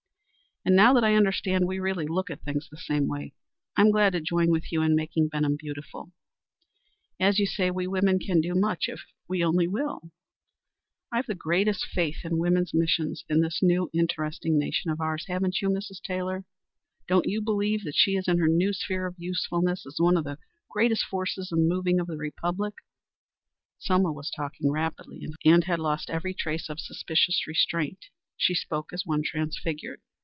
And 0.63 0.75
now 0.75 0.93
that 0.93 1.03
I 1.03 1.15
understand 1.15 1.65
we 1.65 1.79
really 1.79 2.05
look 2.05 2.29
at 2.29 2.41
things 2.43 2.69
the 2.69 2.77
same 2.77 3.07
way, 3.07 3.33
I'm 3.75 3.89
glad 3.89 4.13
to 4.13 4.21
join 4.21 4.51
with 4.51 4.71
you 4.71 4.83
in 4.83 4.95
making 4.95 5.29
Benham 5.29 5.55
beautiful. 5.57 6.11
As 7.19 7.39
you 7.39 7.47
say, 7.47 7.71
we 7.71 7.87
women 7.87 8.19
can 8.19 8.41
do 8.41 8.53
much 8.53 8.87
if 8.87 9.01
we 9.27 9.43
only 9.43 9.65
will. 9.67 10.11
I've 11.11 11.25
the 11.25 11.33
greatest 11.33 11.87
faith 11.87 12.17
in 12.23 12.37
woman's 12.37 12.75
mission 12.75 13.11
in 13.27 13.41
this 13.41 13.63
new, 13.63 13.89
interesting 13.91 14.59
nation 14.59 14.91
of 14.91 15.01
ours. 15.01 15.25
Haven't 15.27 15.63
you, 15.63 15.69
Mrs. 15.69 15.99
Taylor? 15.99 16.45
Don't 17.07 17.25
you 17.27 17.41
believe 17.41 17.83
that 17.83 17.95
she, 17.95 18.15
in 18.15 18.37
her 18.37 18.47
new 18.47 18.71
sphere 18.71 19.07
of 19.07 19.15
usefulness, 19.17 19.83
is 19.87 19.99
one 19.99 20.15
of 20.15 20.25
the 20.25 20.37
great 20.69 20.91
moving 20.91 20.97
forces 21.09 21.51
of 21.51 21.57
the 21.57 22.15
Republic?" 22.19 22.75
Selma 23.79 24.11
was 24.11 24.29
talking 24.29 24.69
rapidly, 24.69 25.27
and 25.43 25.63
had 25.63 25.79
lost 25.79 26.11
every 26.11 26.35
trace 26.35 26.69
of 26.69 26.79
suspicious 26.79 27.47
restraint. 27.47 28.09
She 28.37 28.53
spoke 28.53 28.93
as 28.93 29.07
one 29.07 29.23
transfigured. 29.23 30.01